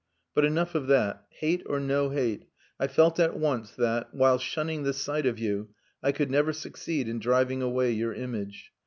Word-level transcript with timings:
But 0.33 0.45
enough 0.45 0.73
of 0.73 0.87
that. 0.87 1.27
Hate 1.29 1.61
or 1.67 1.79
no 1.79 2.09
hate, 2.09 2.45
I 2.79 2.87
felt 2.87 3.19
at 3.19 3.37
once 3.37 3.73
that, 3.73 4.11
while 4.15 4.39
shunning 4.39 4.81
the 4.81 4.93
sight 4.93 5.27
of 5.27 5.37
you, 5.37 5.75
I 6.01 6.11
could 6.11 6.31
never 6.31 6.53
succeed 6.53 7.07
in 7.07 7.19
driving 7.19 7.61
away 7.61 7.91
your 7.91 8.15
image. 8.15 8.71